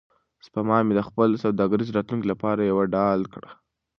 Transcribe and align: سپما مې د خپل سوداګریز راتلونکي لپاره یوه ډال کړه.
سپما 0.45 0.77
مې 0.85 0.93
د 0.95 1.01
خپل 1.09 1.29
سوداګریز 1.43 1.87
راتلونکي 1.97 2.27
لپاره 2.31 2.61
یوه 2.69 2.83
ډال 2.93 3.21
کړه. 3.33 3.49